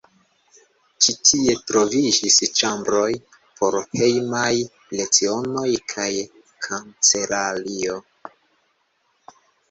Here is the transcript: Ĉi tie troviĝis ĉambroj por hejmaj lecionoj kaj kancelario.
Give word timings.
Ĉi 1.07 1.13
tie 1.29 1.53
troviĝis 1.71 2.37
ĉambroj 2.59 3.11
por 3.59 3.77
hejmaj 3.91 4.53
lecionoj 5.01 5.65
kaj 5.93 6.07
kancelario. 6.69 7.99